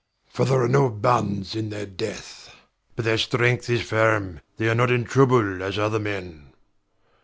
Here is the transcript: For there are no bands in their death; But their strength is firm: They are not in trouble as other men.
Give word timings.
For 0.33 0.45
there 0.45 0.63
are 0.63 0.67
no 0.67 0.89
bands 0.89 1.53
in 1.55 1.69
their 1.69 1.85
death; 1.85 2.55
But 2.95 3.05
their 3.05 3.19
strength 3.19 3.69
is 3.69 3.83
firm: 3.87 4.39
They 4.57 4.67
are 4.67 4.73
not 4.73 4.89
in 4.89 5.03
trouble 5.03 5.61
as 5.61 5.77
other 5.77 5.99
men. 5.99 6.53